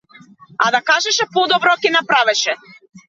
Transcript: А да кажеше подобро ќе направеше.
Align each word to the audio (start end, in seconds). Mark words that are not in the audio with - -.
А 0.65 0.69
да 0.75 0.79
кажеше 0.87 1.27
подобро 1.35 1.77
ќе 1.85 1.93
направеше. 1.99 2.57